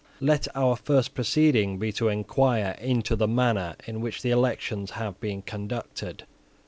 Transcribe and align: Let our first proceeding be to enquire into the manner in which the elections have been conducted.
Let 0.19 0.47
our 0.55 0.77
first 0.77 1.13
proceeding 1.13 1.77
be 1.77 1.91
to 1.91 2.07
enquire 2.07 2.75
into 2.81 3.15
the 3.15 3.27
manner 3.27 3.75
in 3.85 4.01
which 4.01 4.23
the 4.23 4.31
elections 4.31 4.89
have 4.97 5.19
been 5.21 5.43
conducted. 5.43 6.23